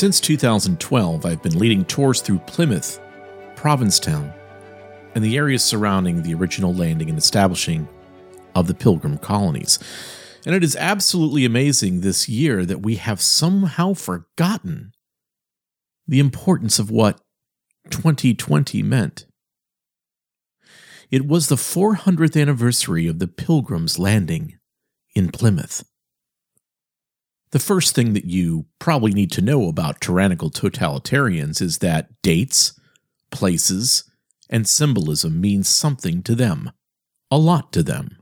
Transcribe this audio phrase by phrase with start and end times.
[0.00, 2.98] Since 2012, I've been leading tours through Plymouth,
[3.54, 4.32] Provincetown,
[5.14, 7.86] and the areas surrounding the original landing and establishing
[8.54, 9.78] of the Pilgrim colonies.
[10.46, 14.92] And it is absolutely amazing this year that we have somehow forgotten
[16.08, 17.20] the importance of what
[17.90, 19.26] 2020 meant.
[21.10, 24.56] It was the 400th anniversary of the Pilgrims landing
[25.14, 25.84] in Plymouth.
[27.52, 32.78] The first thing that you probably need to know about tyrannical totalitarians is that dates,
[33.30, 34.04] places,
[34.48, 36.70] and symbolism mean something to them,
[37.30, 38.16] a lot to them.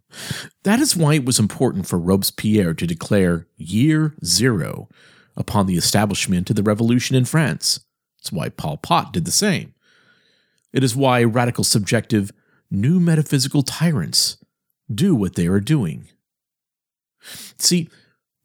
[0.62, 4.88] That is why it was important for Robespierre to declare year zero
[5.36, 7.80] upon the establishment of the revolution in France.
[8.18, 9.74] It's why Pol Pot did the same.
[10.72, 12.30] It is why radical subjective
[12.70, 14.38] new metaphysical tyrants
[14.92, 16.08] do what they are doing.
[17.58, 17.88] See,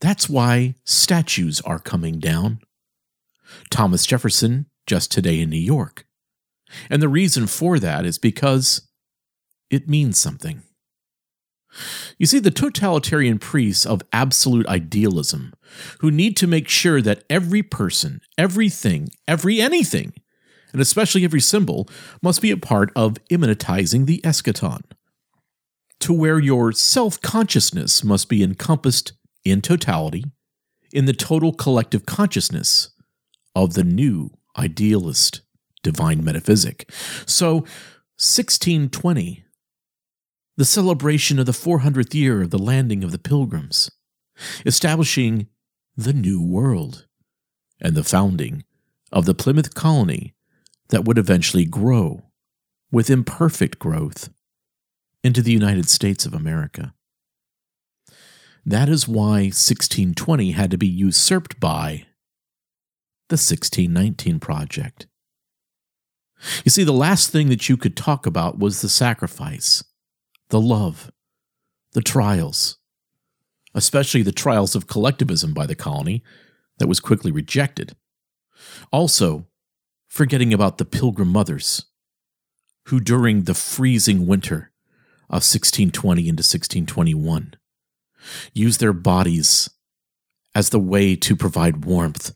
[0.04, 2.60] that's why statues are coming down.
[3.72, 6.06] Thomas Jefferson just today in New York.
[6.90, 8.90] And the reason for that is because
[9.70, 10.62] it means something.
[12.18, 15.54] You see, the totalitarian priests of absolute idealism,
[16.02, 20.12] who need to make sure that every person, everything, every anything,
[20.74, 21.88] and especially every symbol,
[22.22, 24.82] must be a part of immanentizing the eschaton,
[26.02, 29.14] to where your self consciousness must be encompassed
[29.46, 30.26] in totality,
[30.92, 32.90] in the total collective consciousness
[33.56, 35.42] of the new idealist
[35.82, 36.90] divine metaphysic.
[37.26, 37.56] So,
[38.16, 39.44] 1620,
[40.56, 43.92] the celebration of the 400th year of the landing of the Pilgrims,
[44.66, 45.48] establishing
[45.98, 47.08] the New World,
[47.82, 48.64] and the founding
[49.12, 50.34] of the Plymouth colony
[50.90, 52.24] that would eventually grow,
[52.92, 54.30] with imperfect growth,
[55.24, 56.94] into the United States of America.
[58.66, 62.06] That is why 1620 had to be usurped by
[63.30, 65.08] the 1619 Project.
[66.64, 69.84] You see, the last thing that you could talk about was the sacrifice,
[70.50, 71.12] the love,
[71.94, 72.78] the trials,
[73.74, 76.24] especially the trials of collectivism by the colony
[76.80, 77.96] that was quickly rejected.
[78.92, 79.48] Also,
[80.08, 81.86] forgetting about the Pilgrim Mothers,
[82.88, 84.72] who during the freezing winter
[85.30, 87.56] of 1620 into 1621
[88.54, 89.70] use their bodies
[90.56, 92.36] as the way to provide warmth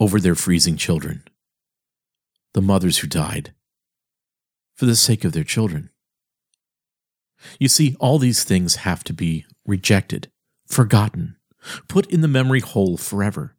[0.00, 1.22] over their freezing children.
[2.52, 3.52] The mothers who died
[4.74, 5.90] for the sake of their children.
[7.58, 10.30] You see, all these things have to be rejected,
[10.66, 11.36] forgotten,
[11.88, 13.56] put in the memory hole forever,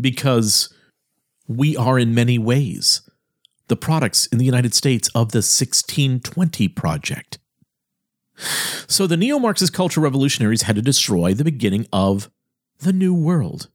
[0.00, 0.72] because
[1.46, 3.02] we are in many ways
[3.68, 7.38] the products in the United States of the 1620 Project.
[8.86, 12.30] So the neo Marxist cultural revolutionaries had to destroy the beginning of
[12.80, 13.68] the New World.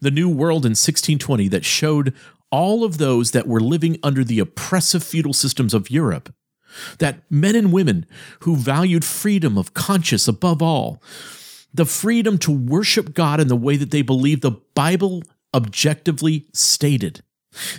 [0.00, 2.14] The New World in 1620 that showed
[2.50, 6.34] all of those that were living under the oppressive feudal systems of Europe,
[6.98, 8.06] that men and women
[8.40, 11.02] who valued freedom of conscience above all,
[11.72, 15.22] the freedom to worship God in the way that they believed the Bible
[15.54, 17.22] objectively stated.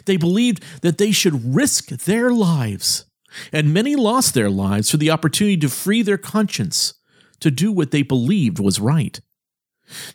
[0.06, 3.06] They believed that they should risk their lives
[3.52, 6.94] and many lost their lives for the opportunity to free their conscience,
[7.40, 9.20] to do what they believed was right,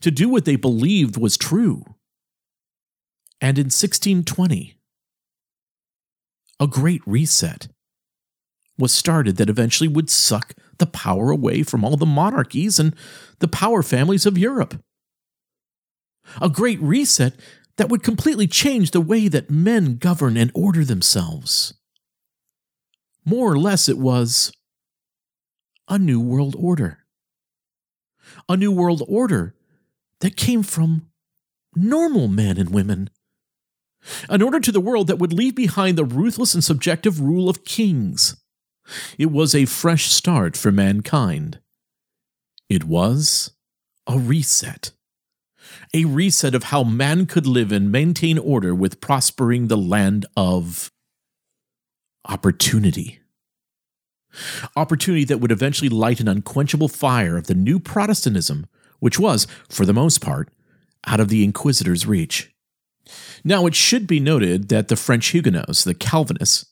[0.01, 1.84] to do what they believed was true.
[3.41, 4.77] And in 1620,
[6.61, 7.69] a great reset
[8.78, 12.95] was started that eventually would suck the power away from all the monarchies and
[13.41, 14.81] the power families of Europe.
[16.41, 17.34] A great reset
[17.77, 21.75] that would completely change the way that men govern and order themselves.
[23.24, 24.53] More or less, it was
[25.88, 26.98] a new world order.
[28.48, 29.54] A new world order
[30.20, 31.10] that came from
[31.74, 33.10] normal men and women.
[34.28, 37.65] An order to the world that would leave behind the ruthless and subjective rule of
[37.65, 38.36] kings.
[39.18, 41.60] It was a fresh start for mankind.
[42.68, 43.53] It was
[44.06, 44.92] a reset.
[45.92, 50.91] A reset of how man could live and maintain order with prospering the land of
[52.28, 53.21] opportunity.
[54.77, 58.66] Opportunity that would eventually light an unquenchable fire of the new Protestantism,
[59.01, 60.51] which was, for the most part,
[61.07, 62.53] out of the Inquisitor's reach.
[63.42, 66.66] Now, it should be noted that the French Huguenots, the Calvinists,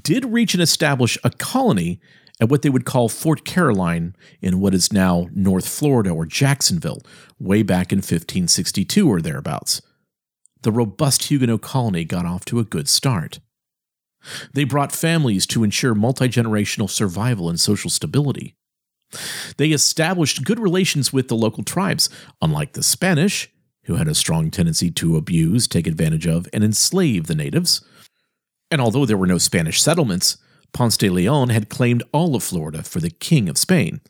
[0.00, 2.00] did reach and establish a colony
[2.40, 7.00] at what they would call Fort Caroline in what is now North Florida or Jacksonville,
[7.38, 9.80] way back in 1562 or thereabouts.
[10.62, 13.40] The robust Huguenot colony got off to a good start.
[14.52, 18.54] They brought families to ensure multi generational survival and social stability.
[19.56, 22.08] They established good relations with the local tribes,
[22.40, 23.52] unlike the Spanish,
[23.84, 27.82] who had a strong tendency to abuse, take advantage of, and enslave the natives.
[28.70, 30.36] And although there were no Spanish settlements,
[30.72, 34.00] Ponce de Leon had claimed all of Florida for the King of Spain.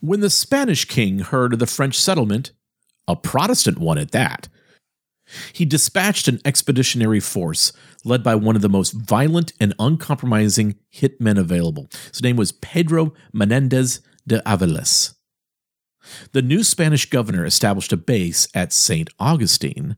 [0.00, 2.52] When the Spanish king heard of the French settlement,
[3.08, 4.48] a Protestant one at that,
[5.52, 7.72] he dispatched an expeditionary force
[8.04, 11.88] led by one of the most violent and uncompromising hitmen available.
[12.12, 15.14] His name was Pedro Menendez de Aviles.
[16.32, 19.10] The new Spanish governor established a base at St.
[19.18, 19.96] Augustine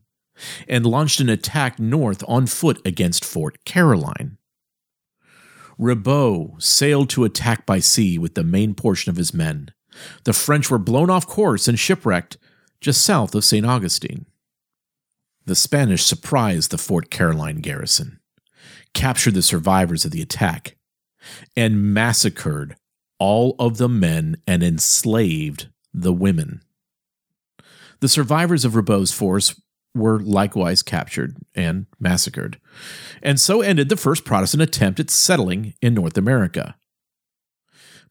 [0.67, 4.37] and launched an attack north on foot against Fort Caroline.
[5.77, 9.71] Ribault sailed to attack by sea with the main portion of his men.
[10.23, 12.37] The French were blown off course and shipwrecked
[12.81, 13.65] just south of St.
[13.65, 14.25] Augustine.
[15.45, 18.19] The Spanish surprised the Fort Caroline garrison,
[18.93, 20.77] captured the survivors of the attack,
[21.55, 22.75] and massacred
[23.19, 26.61] all of the men and enslaved the women.
[27.99, 29.59] The survivors of Ribault's force
[29.95, 32.59] were likewise captured and massacred,
[33.21, 36.75] and so ended the first Protestant attempt at settling in North America.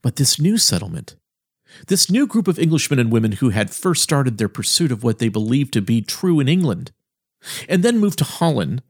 [0.01, 1.17] But this new settlement,
[1.89, 5.19] this new group of Englishmen and women who had first started their pursuit of what
[5.19, 6.93] they believed to be true in England,
[7.69, 8.83] and then moved to Holland,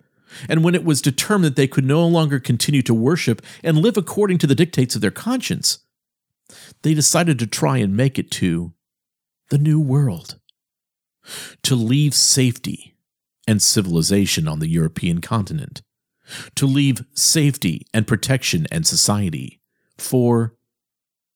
[0.49, 3.97] and when it was determined that they could no longer continue to worship and live
[3.97, 5.81] according to the dictates of their conscience,
[6.83, 8.73] they decided to try and make it to
[9.51, 10.39] the New World
[11.63, 12.97] to leave safety
[13.47, 15.83] and civilization on the European continent,
[16.55, 19.61] to leave safety and protection and society
[19.99, 20.55] for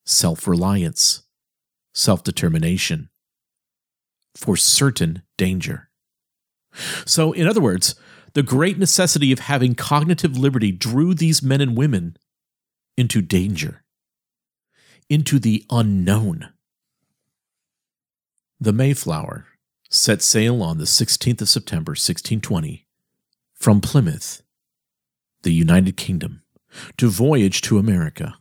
[0.04, 1.22] self reliance,
[1.92, 3.10] self determination,
[4.34, 5.90] for certain danger.
[7.04, 7.94] So, in other words,
[8.34, 12.16] the great necessity of having cognitive liberty drew these men and women
[12.96, 13.82] into danger,
[15.08, 16.52] into the unknown.
[18.60, 19.46] The Mayflower
[19.90, 22.86] set sail on the 16th of September, 1620,
[23.54, 24.42] from Plymouth,
[25.42, 26.42] the United Kingdom,
[26.96, 28.34] to voyage to America.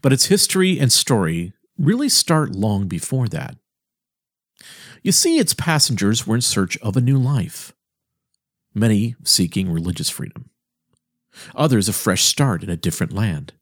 [0.00, 3.56] But its history and story really start long before that.
[5.04, 7.74] You see, its passengers were in search of a new life,
[8.72, 10.48] many seeking religious freedom,
[11.54, 13.52] others a fresh start in a different land.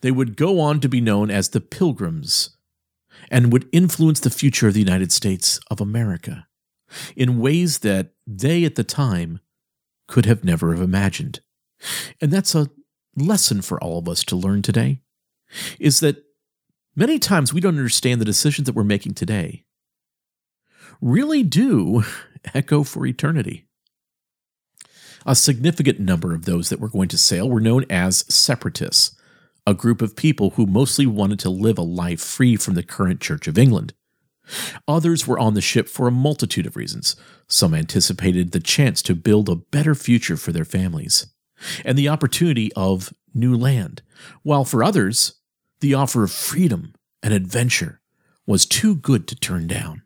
[0.00, 2.56] They would go on to be known as the Pilgrims
[3.30, 6.46] and would influence the future of the United States of America
[7.16, 9.40] in ways that they at the time
[10.06, 11.40] could have never have imagined.
[12.20, 12.70] And that's a
[13.16, 15.00] lesson for all of us to learn today
[15.80, 16.22] is that
[16.94, 19.63] many times we don't understand the decisions that we're making today
[21.00, 22.04] really do
[22.54, 23.66] echo for eternity.
[25.26, 29.16] A significant number of those that were going to sail were known as separatists,
[29.66, 33.20] a group of people who mostly wanted to live a life free from the current
[33.20, 33.94] Church of England.
[34.86, 37.16] Others were on the ship for a multitude of reasons.
[37.48, 41.26] Some anticipated the chance to build a better future for their families
[41.84, 44.02] and the opportunity of new land,
[44.42, 45.34] while for others,
[45.80, 48.00] the offer of freedom and adventure
[48.46, 50.02] was too good to turn down.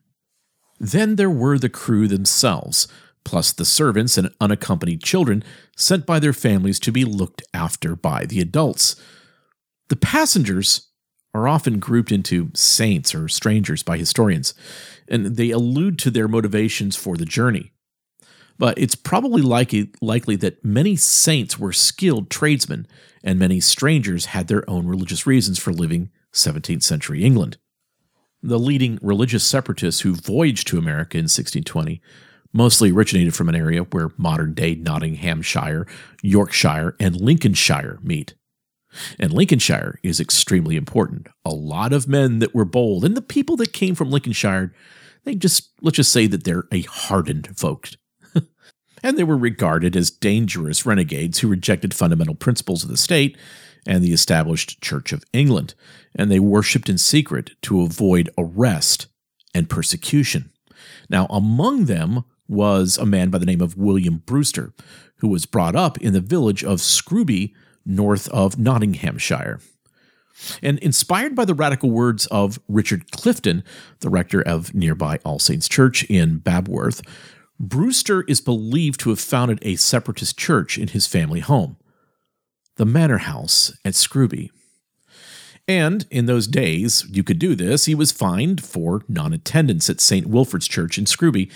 [0.79, 2.89] Then there were the crew themselves,
[3.25, 5.43] plus the servants and unaccompanied children
[5.77, 8.97] sent by their families to be looked after by the adults
[9.89, 10.89] the passengers
[11.35, 14.55] are often grouped into saints or strangers by historians,
[15.09, 17.73] and they allude to their motivations for the journey.
[18.59, 22.87] But it's probably likely, likely that many saints were skilled tradesmen,
[23.23, 27.57] and many strangers had their own religious reasons for living 17th century England.
[28.43, 32.01] The leading religious separatists who voyaged to America in 1620
[32.53, 35.87] mostly originated from an area where modern day Nottinghamshire,
[36.23, 38.35] Yorkshire, and Lincolnshire meet.
[39.19, 41.29] And Lincolnshire is extremely important.
[41.45, 44.73] A lot of men that were bold, and the people that came from Lincolnshire,
[45.25, 47.91] they just, let's just say that they're a hardened folk.
[49.03, 53.37] and they were regarded as dangerous renegades who rejected fundamental principles of the state
[53.87, 55.75] and the established Church of England,
[56.15, 59.07] and they worshipped in secret to avoid arrest
[59.55, 60.51] and persecution.
[61.09, 64.73] Now, among them was a man by the name of William Brewster,
[65.17, 67.55] who was brought up in the village of Scrooby
[67.85, 69.61] north of Nottinghamshire.
[70.63, 73.65] And inspired by the radical words of Richard Clifton,
[74.01, 77.05] the rector of nearby All Saints Church in Babworth,
[77.59, 81.77] Brewster is believed to have founded a separatist church in his family home,
[82.79, 84.51] the Manor House at Scrooby.
[85.67, 87.85] And in those days, you could do this.
[87.85, 90.27] He was fined for non attendance at St.
[90.27, 91.51] Wilfrid's Church in Scrooby,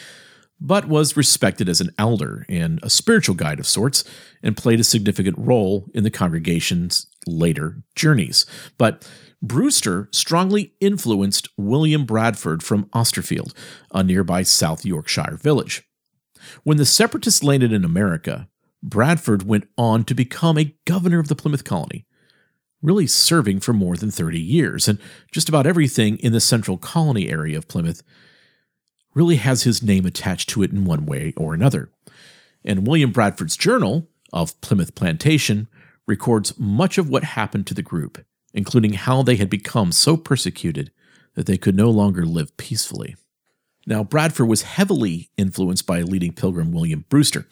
[0.61, 4.05] but was respected as an elder and a spiritual guide of sorts,
[4.43, 8.45] and played a significant role in the congregation's later journeys.
[8.77, 9.09] But
[9.41, 13.55] Brewster strongly influenced William Bradford from Austerfield,
[13.93, 15.85] a nearby South Yorkshire village.
[16.65, 18.49] When the separatists landed in America,
[18.83, 22.07] Bradford went on to become a governor of the Plymouth colony
[22.83, 24.99] really serving for more than 30 years, and
[25.31, 28.03] just about everything in the central colony area of Plymouth
[29.15, 31.91] really has his name attached to it in one way or another.
[32.65, 35.69] And William Bradford's journal of Plymouth Plantation
[36.07, 40.91] records much of what happened to the group, including how they had become so persecuted
[41.35, 43.17] that they could no longer live peacefully.
[43.87, 47.47] Now, Bradford was heavily influenced by leading pilgrim William Brewster.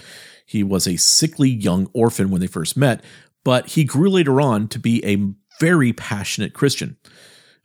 [0.51, 3.05] He was a sickly young orphan when they first met,
[3.45, 6.97] but he grew later on to be a very passionate Christian.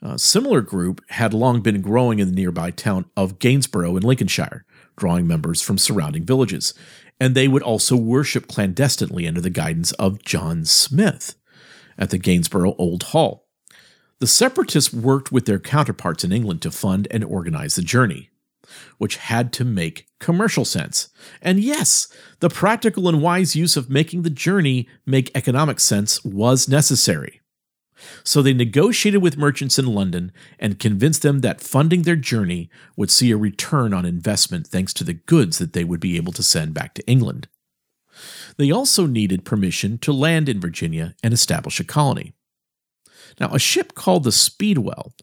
[0.04, 4.65] A similar group had long been growing in the nearby town of Gainsborough in Lincolnshire,
[4.98, 6.75] drawing members from surrounding villages.
[7.20, 11.34] And they would also worship clandestinely under the guidance of John Smith
[11.98, 13.48] at the Gainsborough Old Hall.
[14.20, 18.30] The separatists worked with their counterparts in England to fund and organize the journey
[18.98, 21.10] which had to make commercial sense.
[21.41, 22.07] And yes,
[22.39, 27.41] the practical and wise use of making the journey make economic sense was necessary.
[28.24, 33.10] So they negotiated with merchants in London and convinced them that funding their journey would
[33.10, 36.43] see a return on investment thanks to the goods that they would be able to
[36.43, 37.48] send back to England.
[38.57, 42.34] They also needed permission to land in Virginia and establish a colony.
[43.39, 45.13] Now, a ship called the Speedwell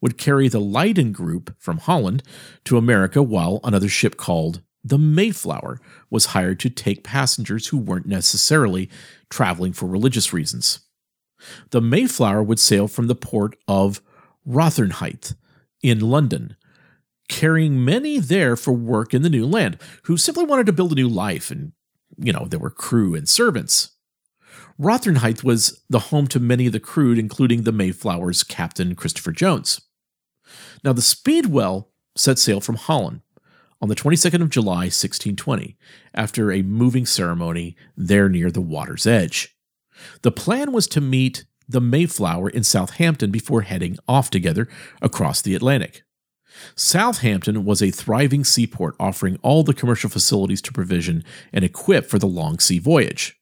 [0.00, 2.22] would carry the Leiden group from Holland
[2.64, 5.78] to America, while another ship called the Mayflower
[6.08, 8.88] was hired to take passengers who weren't necessarily
[9.28, 10.80] traveling for religious reasons.
[11.70, 14.00] The Mayflower would sail from the port of
[14.46, 15.34] Rotherhithe
[15.82, 16.56] in London,
[17.28, 20.96] carrying many there for work in the new land who simply wanted to build a
[20.96, 21.72] new life and,
[22.16, 23.90] you know, there were crew and servants.
[24.78, 29.80] Rotherhithe was the home to many of the crew, including the Mayflower's captain Christopher Jones.
[30.84, 33.20] Now, the Speedwell set sail from Holland
[33.80, 35.76] on the 22nd of July, 1620,
[36.14, 39.56] after a moving ceremony there near the water's edge.
[40.22, 44.68] The plan was to meet the Mayflower in Southampton before heading off together
[45.00, 46.02] across the Atlantic.
[46.74, 52.18] Southampton was a thriving seaport offering all the commercial facilities to provision and equip for
[52.18, 53.40] the long sea voyage.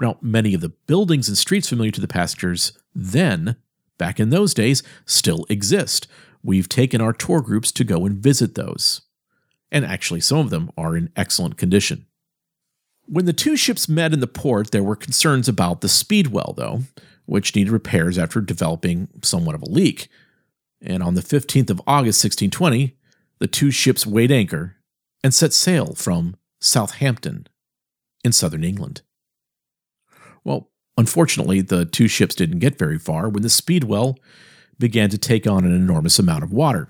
[0.00, 3.56] Now, many of the buildings and streets familiar to the passengers then,
[3.98, 6.06] back in those days, still exist,
[6.44, 9.00] we've taken our tour groups to go and visit those.
[9.72, 12.06] And actually, some of them are in excellent condition.
[13.06, 16.82] When the two ships met in the port, there were concerns about the Speedwell, though,
[17.26, 20.08] which needed repairs after developing somewhat of a leak.
[20.80, 22.96] And on the 15th of August, 1620,
[23.38, 24.76] the two ships weighed anchor
[25.22, 27.46] and set sail from Southampton
[28.22, 29.02] in southern England.
[30.44, 34.18] Well, unfortunately, the two ships didn't get very far when the Speedwell
[34.78, 36.88] began to take on an enormous amount of water.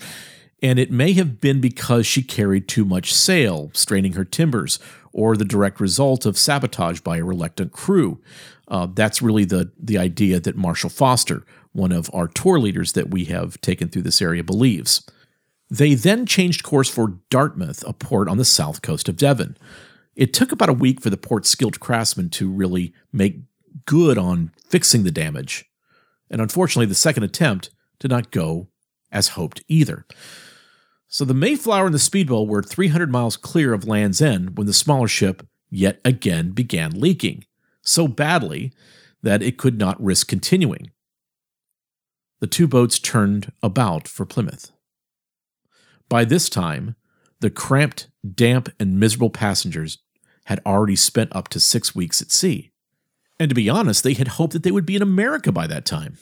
[0.63, 4.79] And it may have been because she carried too much sail, straining her timbers,
[5.13, 8.21] or the direct result of sabotage by a reluctant crew.
[8.69, 13.11] Uh, that's really the, the idea that Marshall Foster, one of our tour leaders that
[13.11, 15.07] we have taken through this area, believes.
[15.71, 19.57] They then changed course for Dartmouth, a port on the south coast of Devon.
[20.15, 23.41] It took about a week for the port's skilled craftsmen to really make
[23.85, 25.67] good on fixing the damage.
[26.31, 28.69] And unfortunately, the second attempt did not go
[29.11, 30.07] as hoped either.
[31.09, 34.73] So the Mayflower and the Speedwell were 300 miles clear of Land's End when the
[34.73, 37.45] smaller ship yet again began leaking,
[37.83, 38.73] so badly
[39.23, 40.91] that it could not risk continuing.
[42.41, 44.73] The two boats turned about for Plymouth.
[46.09, 46.97] By this time,
[47.41, 49.99] the cramped, damp, and miserable passengers
[50.47, 52.73] had already spent up to six weeks at sea.
[53.39, 55.85] And to be honest, they had hoped that they would be in America by that
[55.85, 56.19] time.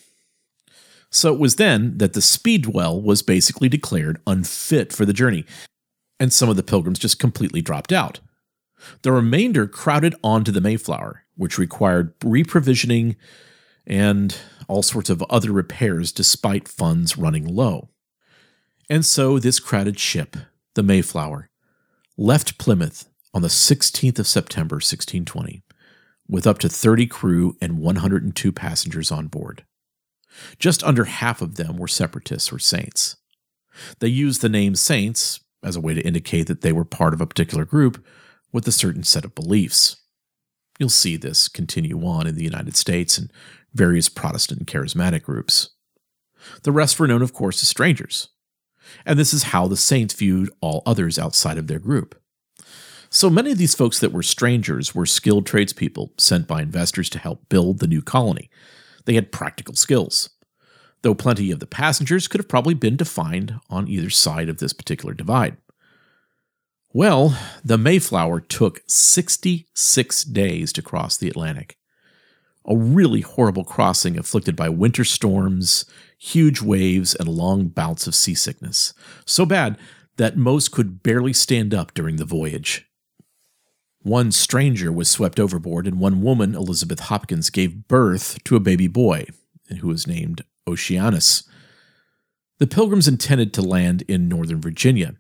[1.13, 5.45] So it was then that the Speedwell was basically declared unfit for the journey,
[6.19, 8.21] and some of the pilgrims just completely dropped out.
[9.03, 13.17] The remainder crowded onto the Mayflower, which required reprovisioning
[13.87, 14.37] and
[14.69, 17.91] all sorts of other repairs despite funds running low.
[18.89, 20.37] And so this crowded ship,
[20.75, 21.51] the Mayflower,
[22.17, 25.63] left Plymouth on the 16th of September 1620
[26.27, 29.65] with up to 30 crew and 102 passengers on board.
[30.59, 33.17] Just under half of them were separatists or saints.
[34.01, 37.21] They used the name saints as a way to indicate that they were part of
[37.21, 38.05] a particular group
[38.53, 39.97] with a certain set of beliefs.
[40.79, 43.31] You'll see this continue on in the United States and
[43.73, 45.71] various Protestant and charismatic groups.
[46.63, 48.29] The rest were known, of course, as strangers.
[49.07, 52.21] And this is how the saints viewed all others outside of their group.
[53.11, 57.19] So many of these folks that were strangers were skilled tradespeople sent by investors to
[57.19, 58.51] help build the new colony.
[59.05, 60.31] They had practical skills,
[61.03, 64.73] though plenty of the passengers could have probably been defined on either side of this
[64.73, 65.57] particular divide.
[66.93, 71.79] Well, the Mayflower took 66 days to cross the Atlantic.
[72.67, 75.85] A really horrible crossing afflicted by winter storms,
[76.19, 78.95] huge waves, and long bouts of seasickness.
[79.25, 79.79] So bad
[80.17, 82.87] that most could barely stand up during the voyage.
[84.03, 88.89] One stranger was swept overboard, and one woman, Elizabeth Hopkins, gave birth to a baby
[88.89, 89.27] boy,
[89.81, 91.45] who was named Oceanus.
[92.59, 95.15] The pilgrims intended to land in Northern Virginia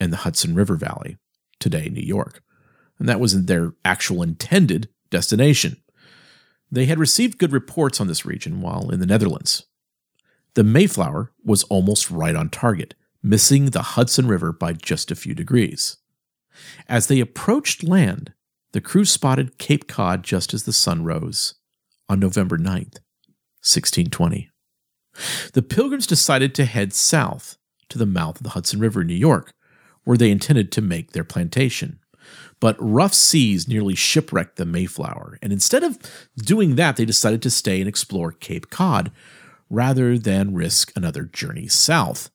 [0.00, 1.16] and the Hudson River Valley,
[1.60, 2.42] today New York,
[2.98, 5.76] and that was their actual intended destination.
[6.70, 9.66] They had received good reports on this region while in the Netherlands.
[10.54, 15.34] The Mayflower was almost right on target, missing the Hudson River by just a few
[15.34, 15.98] degrees.
[16.88, 18.32] As they approached land,
[18.72, 21.54] the crew spotted Cape Cod just as the sun rose
[22.08, 22.98] on November 9th,
[23.62, 24.50] 1620.
[25.52, 27.56] The pilgrims decided to head south
[27.88, 29.52] to the mouth of the Hudson River in New York,
[30.04, 32.00] where they intended to make their plantation.
[32.60, 35.98] But rough seas nearly shipwrecked the Mayflower, and instead of
[36.36, 39.12] doing that, they decided to stay and explore Cape Cod
[39.70, 42.30] rather than risk another journey south.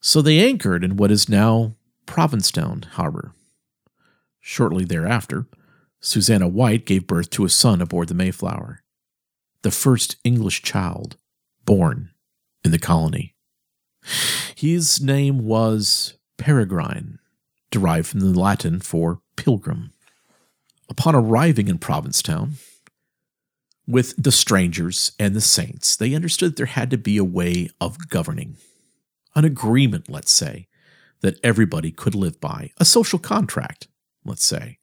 [0.00, 3.34] So they anchored in what is now Provincetown Harbor.
[4.40, 5.46] Shortly thereafter,
[6.00, 8.82] Susanna White gave birth to a son aboard the Mayflower,
[9.62, 11.16] the first English child
[11.64, 12.10] born
[12.64, 13.34] in the colony.
[14.56, 17.18] His name was Peregrine,
[17.70, 19.92] derived from the Latin for pilgrim.
[20.88, 22.54] Upon arriving in Provincetown,
[23.86, 28.08] with the strangers and the saints, they understood there had to be a way of
[28.08, 28.56] governing,
[29.34, 30.66] an agreement, let's say,
[31.22, 33.88] that everybody could live by, a social contract,
[34.24, 34.78] let's say.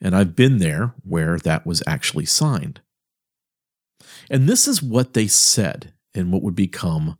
[0.00, 2.80] And I've been there where that was actually signed.
[4.30, 7.18] And this is what they said in what would become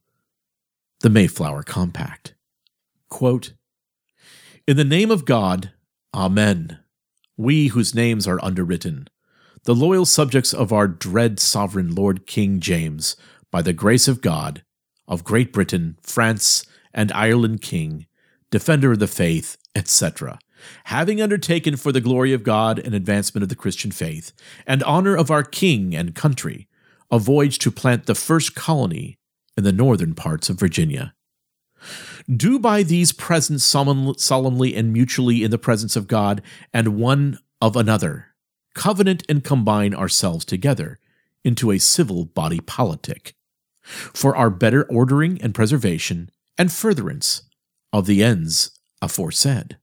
[1.01, 2.35] the Mayflower Compact.
[3.09, 3.55] Quote,
[4.67, 5.73] In the name of God,
[6.15, 6.79] Amen.
[7.37, 9.09] We whose names are underwritten,
[9.65, 13.17] the loyal subjects of our dread sovereign Lord King James,
[13.51, 14.63] by the grace of God,
[15.09, 18.07] of Great Britain, France, and Ireland King,
[18.53, 20.39] defender of the faith, etc.,
[20.85, 24.33] having undertaken for the glory of God and advancement of the Christian faith,
[24.65, 26.69] and honor of our King and country,
[27.11, 29.19] a voyage to plant the first colony
[29.57, 31.15] in the northern parts of Virginia.
[32.31, 36.41] Do by these presents solemnly and mutually in the presence of God
[36.73, 38.29] and one of another,
[38.75, 41.01] covenant and combine ourselves together
[41.43, 43.35] into a civil body politic,
[43.83, 47.43] for our better ordering and preservation and furtherance
[47.93, 49.77] of the ends aforesaid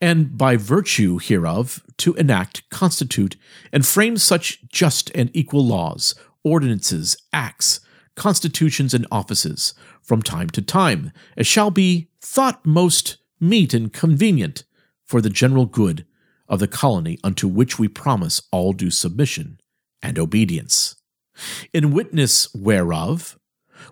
[0.00, 3.36] and by virtue hereof to enact, constitute,
[3.72, 7.80] and frame such just and equal laws, ordinances, acts,
[8.14, 14.64] constitutions, and offices from time to time, as shall be thought most meet and convenient
[15.04, 16.06] for the general good
[16.48, 19.58] of the colony unto which we promise all due submission
[20.02, 20.96] and obedience.
[21.72, 23.38] In witness whereof,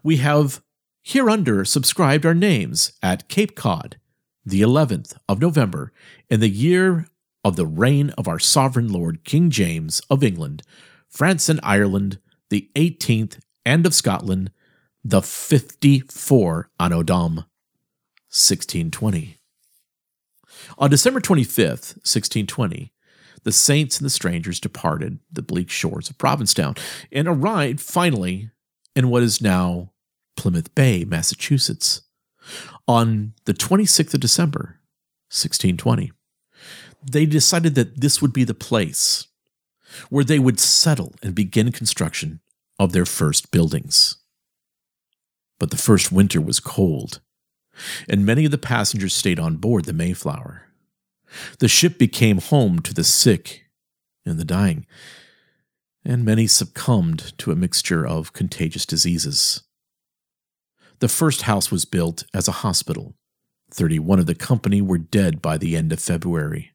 [0.02, 0.62] we have
[1.04, 3.98] hereunder subscribed our names at Cape Cod,
[4.44, 5.92] the 11th of November,
[6.30, 7.06] in the year
[7.44, 10.62] of the reign of our sovereign Lord King James of England,
[11.08, 14.50] France and Ireland, the 18th, and of Scotland,
[15.04, 17.34] the 54 Anno Dom,
[18.30, 19.38] 1620.
[20.78, 22.92] On December 25th, 1620,
[23.42, 26.74] the saints and the strangers departed the bleak shores of Provincetown
[27.12, 28.50] and arrived finally
[28.96, 29.90] in what is now
[30.36, 32.02] Plymouth Bay, Massachusetts,
[32.86, 34.80] on the 26th of December,
[35.30, 36.12] 1620.
[37.02, 39.26] They decided that this would be the place
[40.10, 42.40] where they would settle and begin construction
[42.78, 44.16] of their first buildings.
[45.58, 47.20] But the first winter was cold,
[48.08, 50.68] and many of the passengers stayed on board the Mayflower.
[51.58, 53.64] The ship became home to the sick
[54.24, 54.86] and the dying,
[56.04, 59.63] and many succumbed to a mixture of contagious diseases.
[61.00, 63.14] The first house was built as a hospital.
[63.70, 66.72] 31 of the company were dead by the end of February,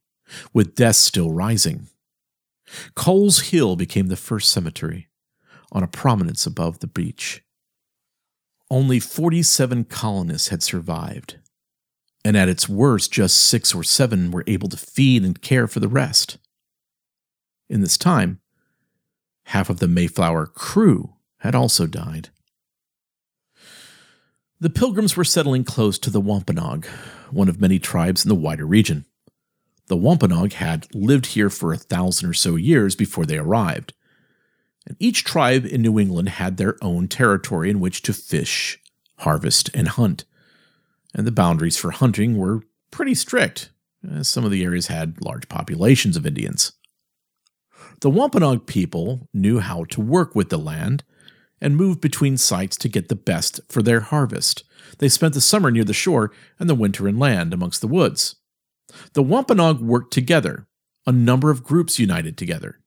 [0.53, 1.87] with deaths still rising.
[2.95, 5.07] Coles Hill became the first cemetery,
[5.71, 7.43] on a prominence above the beach.
[8.69, 11.37] Only 47 colonists had survived,
[12.23, 15.79] and at its worst, just six or seven were able to feed and care for
[15.79, 16.37] the rest.
[17.69, 18.41] In this time,
[19.45, 22.29] half of the Mayflower crew had also died.
[24.61, 26.85] The Pilgrims were settling close to the Wampanoag,
[27.31, 29.05] one of many tribes in the wider region.
[29.87, 33.93] The Wampanoag had lived here for a thousand or so years before they arrived.
[34.85, 38.81] And each tribe in New England had their own territory in which to fish,
[39.19, 40.25] harvest, and hunt.
[41.15, 43.69] And the boundaries for hunting were pretty strict,
[44.11, 46.73] as some of the areas had large populations of Indians.
[48.01, 51.05] The Wampanoag people knew how to work with the land
[51.61, 54.63] and moved between sites to get the best for their harvest.
[54.99, 58.35] They spent the summer near the shore and the winter inland amongst the woods.
[59.13, 60.67] The Wampanoag worked together.
[61.05, 62.79] A number of groups united together.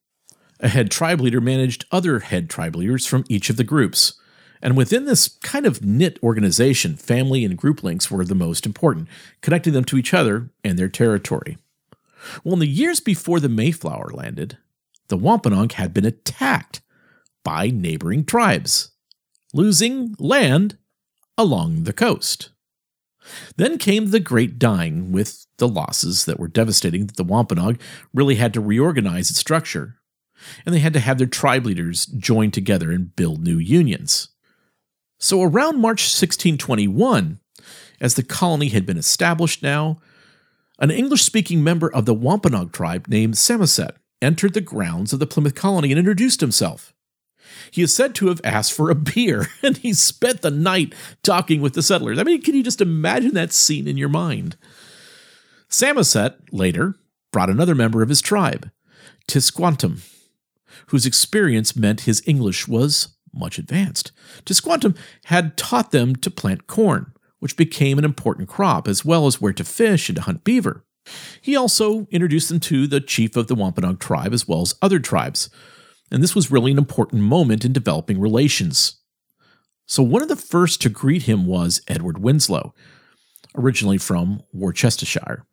[0.61, 4.15] A head tribe leader managed other head tribe leaders from each of the groups.
[4.61, 9.09] And within this kind of knit organization, family and group links were the most important,
[9.41, 11.59] connecting them to each other and their territory.
[12.45, 14.57] Well, in the years before the Mayflower landed,
[15.09, 16.81] the Wampanoag had been attacked
[17.45, 18.93] by neighboring tribes,
[19.53, 20.79] losing land
[21.37, 22.51] along the coast.
[23.57, 27.81] Then came the Great Dying, with the losses that were devastating that the Wampanoag
[28.13, 29.99] really had to reorganize its structure,
[30.67, 34.29] and they had to have their tribe leaders join together and build new unions.
[35.21, 37.39] So around March 1621,
[38.01, 40.01] as the colony had been established now,
[40.81, 45.27] an English speaking member of the Wampanoag tribe named Samoset entered the grounds of the
[45.27, 46.92] Plymouth colony and introduced himself.
[47.73, 51.63] He is said to have asked for a beer, and he spent the night talking
[51.63, 52.19] with the settlers.
[52.19, 54.57] I mean, can you just imagine that scene in your mind?
[55.71, 56.97] Samoset later
[57.33, 58.71] brought another member of his tribe,
[59.27, 60.01] Tisquantum,
[60.89, 64.13] whose experience meant his English was much advanced.
[64.45, 69.41] Tisquantum had taught them to plant corn, which became an important crop, as well as
[69.41, 70.85] where to fish and to hunt beaver.
[71.41, 74.99] He also introduced them to the chief of the Wampanoag tribe as well as other
[74.99, 75.49] tribes,
[76.13, 79.01] and this was really an important moment in developing relations.
[79.87, 82.75] So, one of the first to greet him was Edward Winslow,
[83.57, 85.47] originally from Worcestershire,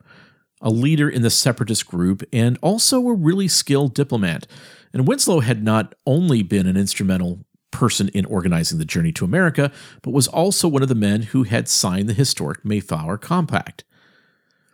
[0.62, 4.46] a leader in the separatist group and also a really skilled diplomat.
[4.94, 9.72] And Winslow had not only been an instrumental person in organizing the journey to America,
[10.02, 13.84] but was also one of the men who had signed the historic Mayflower Compact.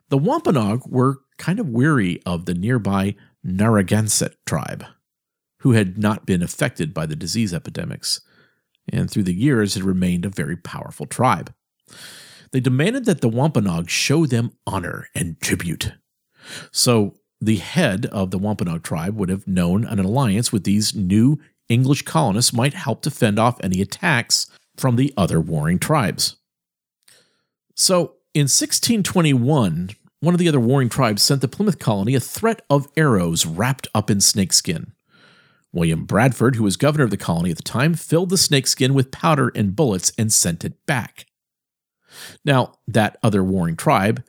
[0.10, 4.86] The Wampanoag were kind of weary of the nearby Narragansett tribe
[5.66, 8.22] who had not been affected by the disease epidemics,
[8.88, 11.52] and through the years had remained a very powerful tribe.
[12.52, 15.94] They demanded that the Wampanoag show them honor and tribute.
[16.72, 21.40] So the head of the Wampanoag tribe would have known an alliance with these new
[21.68, 24.46] English colonists might help to fend off any attacks
[24.78, 26.36] from the other warring tribes.
[27.74, 32.62] So in 1621, one of the other warring tribes sent the Plymouth colony a threat
[32.70, 34.92] of arrows wrapped up in snakeskin.
[35.76, 39.12] William Bradford, who was governor of the colony at the time, filled the snakeskin with
[39.12, 41.26] powder and bullets and sent it back.
[42.46, 44.24] Now, that other warring tribe,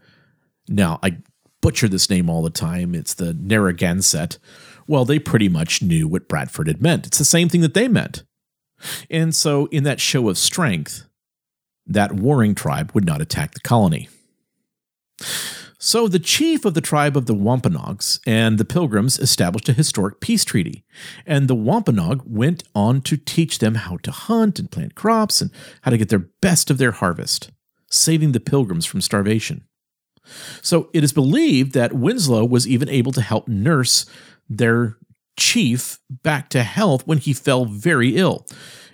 [0.68, 1.18] now I
[1.62, 4.38] butcher this name all the time, it's the Narragansett.
[4.88, 7.06] Well, they pretty much knew what Bradford had meant.
[7.06, 8.24] It's the same thing that they meant.
[9.08, 11.06] And so, in that show of strength,
[11.86, 14.08] that warring tribe would not attack the colony.
[15.86, 20.18] So the chief of the tribe of the Wampanoags and the Pilgrims established a historic
[20.18, 20.82] peace treaty,
[21.24, 25.52] and the Wampanoag went on to teach them how to hunt and plant crops and
[25.82, 27.52] how to get their best of their harvest,
[27.88, 29.62] saving the Pilgrims from starvation.
[30.60, 34.06] So it is believed that Winslow was even able to help nurse
[34.48, 34.96] their
[35.38, 38.44] chief back to health when he fell very ill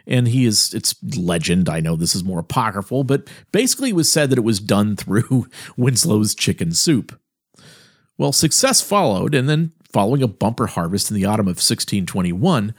[0.07, 1.69] and he is it's legend.
[1.69, 4.97] I know this is more apocryphal but basically it was said that it was done
[4.97, 7.19] through winslow's chicken soup.
[8.19, 12.75] Well success followed and then following a bumper harvest in the autumn of 1621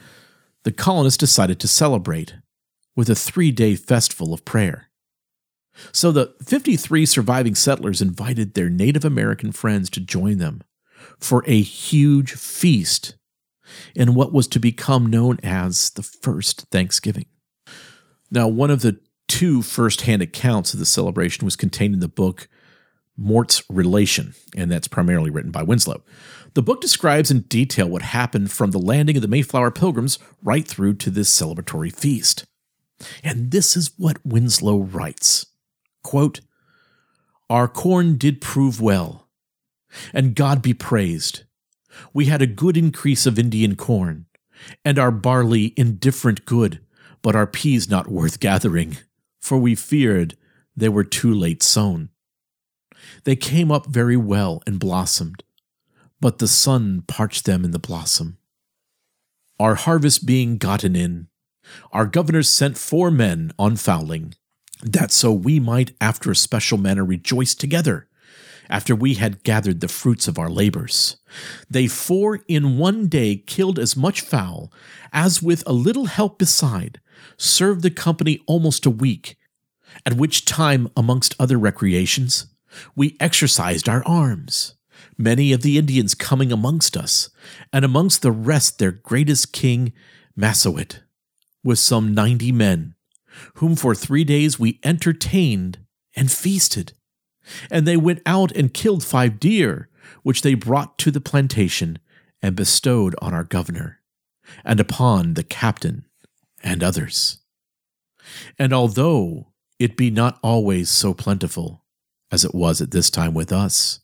[0.64, 2.36] the colonists decided to celebrate
[2.96, 4.90] with a three-day festival of prayer.
[5.92, 10.62] So the 53 surviving settlers invited their native american friends to join them
[11.20, 13.16] for a huge feast
[13.96, 17.26] in what was to become known as the First Thanksgiving.
[18.32, 22.08] Now, one of the two first hand accounts of the celebration was contained in the
[22.08, 22.48] book
[23.16, 26.04] Mourt's Relation, and that's primarily written by Winslow.
[26.56, 30.68] The book describes in detail what happened from the landing of the Mayflower Pilgrims right
[30.68, 32.46] through to this celebratory feast.
[33.24, 35.46] And this is what Winslow writes
[36.04, 36.42] quote,
[37.50, 39.28] Our corn did prove well,
[40.14, 41.44] and God be praised
[42.14, 44.26] we had a good increase of Indian corn,
[44.84, 46.80] and our barley indifferent good,
[47.22, 48.98] but our peas not worth gathering,
[49.42, 50.36] for we feared
[50.76, 52.10] they were too late sown.
[53.24, 55.44] They came up very well and blossomed,
[56.20, 58.38] but the sun parched them in the blossom.
[59.60, 61.28] Our harvest being gotten in,
[61.92, 64.36] our governors sent four men on fowling,
[64.82, 68.08] that so we might after a special manner rejoice together,
[68.70, 71.18] after we had gathered the fruits of our labors.
[71.70, 74.72] They four in one day killed as much fowl
[75.12, 77.00] as with a little help beside
[77.38, 79.38] served the company almost a week,
[80.06, 82.48] at which time, amongst other recreations,
[82.96, 84.76] we exercised our arms,
[85.18, 87.30] many of the Indians coming amongst us,
[87.72, 89.94] and amongst the rest their greatest king,
[90.38, 91.00] Massawit,
[91.64, 92.96] with some ninety men,
[93.56, 95.80] whom for three days we entertained
[96.16, 96.94] and feasted.
[97.70, 99.90] And they went out and killed five deer,
[100.24, 102.00] which they brought to the plantation
[102.42, 104.00] and bestowed on our governor,
[104.66, 106.06] and upon the captain
[106.64, 107.40] and others.
[108.58, 111.84] And although it be not always so plentiful
[112.32, 114.00] as it was at this time with us,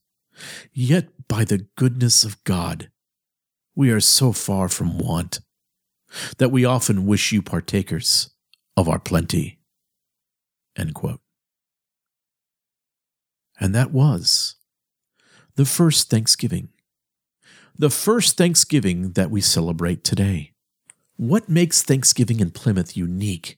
[0.73, 2.89] yet by the goodness of God,
[3.75, 5.39] we are so far from want
[6.37, 8.31] that we often wish you partakers
[8.75, 9.59] of our plenty.
[13.59, 14.55] And that was
[15.55, 16.69] the first Thanksgiving.
[17.77, 20.53] The first Thanksgiving that we celebrate today.
[21.17, 23.57] What makes Thanksgiving in Plymouth unique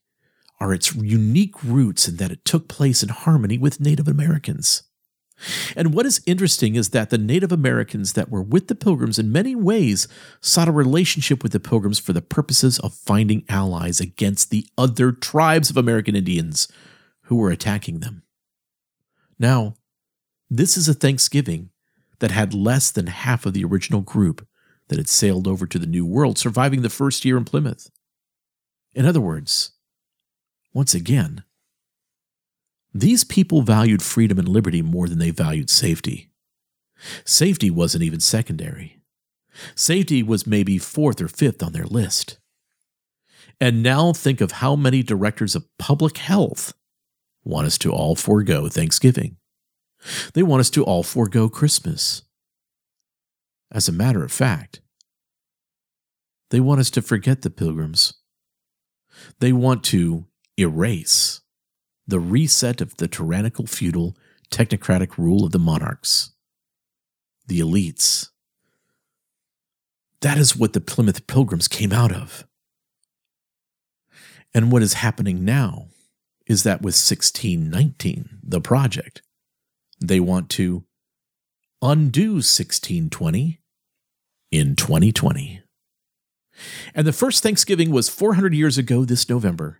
[0.59, 4.83] are its unique roots in that it took place in harmony with Native Americans.
[5.75, 9.31] And what is interesting is that the Native Americans that were with the Pilgrims in
[9.31, 10.07] many ways
[10.39, 15.11] sought a relationship with the Pilgrims for the purposes of finding allies against the other
[15.11, 16.67] tribes of American Indians
[17.23, 18.21] who were attacking them.
[19.39, 19.75] Now,
[20.51, 21.69] this is a Thanksgiving
[22.19, 24.45] that had less than half of the original group
[24.89, 27.89] that had sailed over to the New World, surviving the first year in Plymouth.
[28.93, 29.71] In other words,
[30.73, 31.45] once again,
[32.93, 36.31] these people valued freedom and liberty more than they valued safety.
[37.23, 39.01] Safety wasn't even secondary.
[39.73, 42.39] Safety was maybe fourth or fifth on their list.
[43.61, 46.73] And now think of how many directors of public health
[47.45, 49.37] want us to all forego Thanksgiving.
[50.33, 52.23] They want us to all forego Christmas.
[53.71, 54.81] As a matter of fact,
[56.49, 58.13] they want us to forget the pilgrims.
[59.39, 60.25] They want to
[60.57, 61.41] erase
[62.07, 64.17] the reset of the tyrannical, feudal,
[64.51, 66.33] technocratic rule of the monarchs,
[67.47, 68.29] the elites.
[70.19, 72.45] That is what the Plymouth Pilgrims came out of.
[74.53, 75.87] And what is happening now
[76.45, 79.21] is that with 1619, the project,
[80.01, 80.83] they want to
[81.81, 83.61] undo 1620
[84.51, 85.61] in 2020.
[86.93, 89.79] And the first Thanksgiving was 400 years ago this November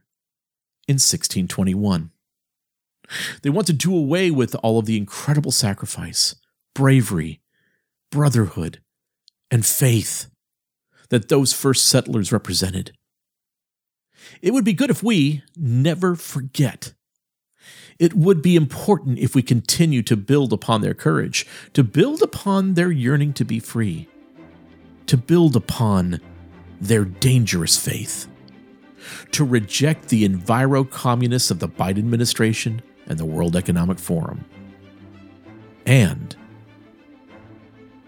[0.88, 2.12] in 1621.
[3.41, 6.36] They want to do away with all of the incredible sacrifice,
[6.73, 7.41] bravery,
[8.10, 8.81] brotherhood,
[9.49, 10.27] and faith
[11.10, 12.93] that those first settlers represented.
[14.41, 16.93] It would be good if we never forget.
[18.01, 22.73] It would be important if we continue to build upon their courage, to build upon
[22.73, 24.07] their yearning to be free,
[25.05, 26.19] to build upon
[26.81, 28.27] their dangerous faith,
[29.33, 34.45] to reject the enviro communists of the Biden administration and the World Economic Forum,
[35.85, 36.35] and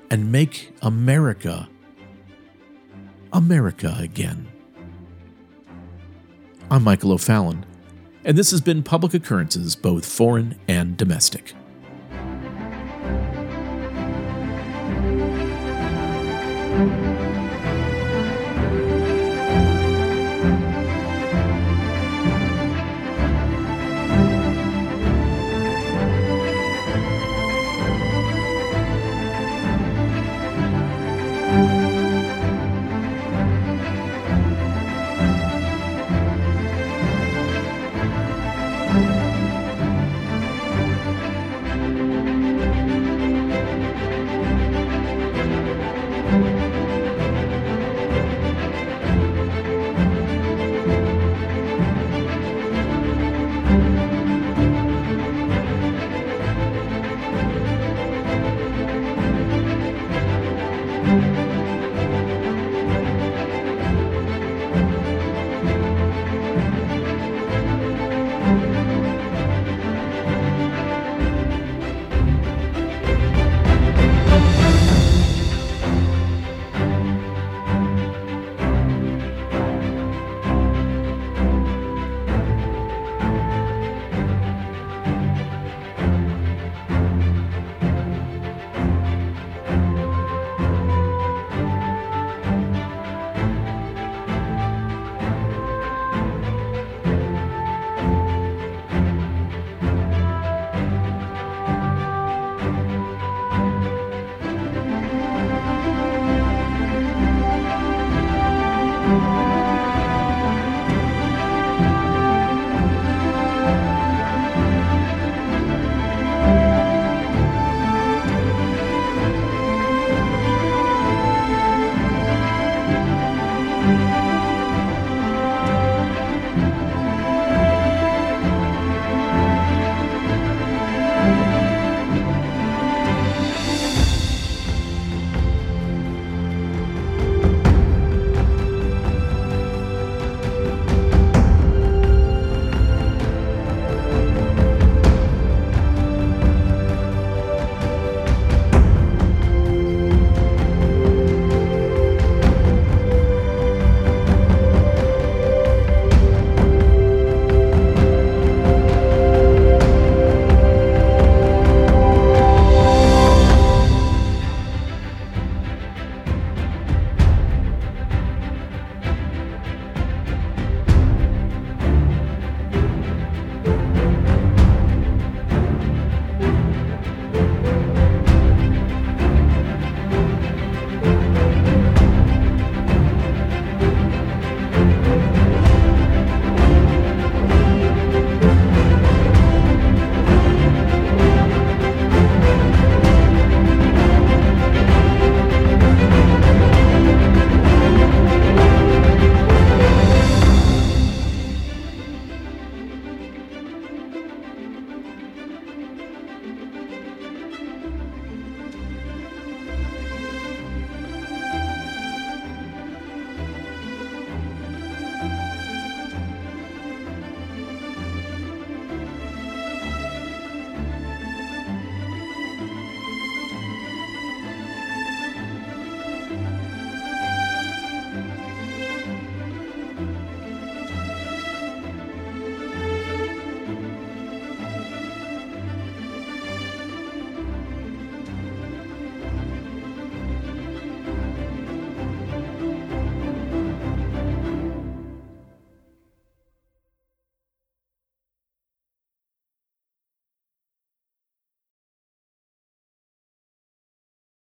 [0.09, 1.69] and make America
[3.31, 4.47] America again.
[6.71, 7.63] I'm Michael O'Fallon,
[8.25, 11.53] and this has been Public Occurrences, both foreign and domestic.